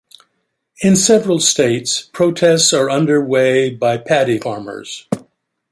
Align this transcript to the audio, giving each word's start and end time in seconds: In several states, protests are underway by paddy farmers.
In 0.81 0.95
several 0.95 1.39
states, 1.39 2.09
protests 2.11 2.73
are 2.73 2.89
underway 2.89 3.69
by 3.69 3.99
paddy 3.99 4.39
farmers. 4.39 5.07